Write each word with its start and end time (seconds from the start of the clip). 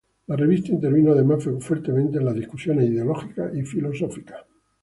La 0.25 0.35
revista 0.35 0.71
intervino 0.71 1.11
además 1.11 1.43
fuertemente 1.59 2.17
en 2.17 2.25
las 2.25 2.33
discusiones 2.33 2.89
ideológicas 2.89 3.55
y 3.55 3.61
filosóficas. 3.61 4.39